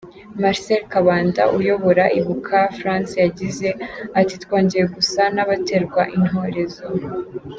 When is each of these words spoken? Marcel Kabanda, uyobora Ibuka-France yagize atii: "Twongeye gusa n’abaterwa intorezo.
Marcel 0.41 0.81
Kabanda, 0.93 1.43
uyobora 1.57 2.03
Ibuka-France 2.19 3.13
yagize 3.25 3.67
atii: 4.19 4.41
"Twongeye 4.43 4.85
gusa 4.95 5.21
n’abaterwa 5.35 6.01
intorezo. 6.17 6.85